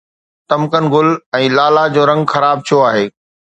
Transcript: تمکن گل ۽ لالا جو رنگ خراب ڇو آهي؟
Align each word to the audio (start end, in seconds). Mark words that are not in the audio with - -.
تمکن 0.51 0.83
گل 0.93 1.07
۽ 1.41 1.43
لالا 1.59 1.85
جو 1.95 2.01
رنگ 2.13 2.23
خراب 2.35 2.57
ڇو 2.67 2.77
آهي؟ 2.91 3.05